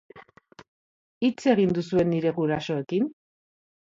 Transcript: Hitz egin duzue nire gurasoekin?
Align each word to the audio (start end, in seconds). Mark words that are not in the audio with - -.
Hitz 1.27 1.45
egin 1.51 1.75
duzue 1.79 2.05
nire 2.13 2.31
gurasoekin? 2.39 3.07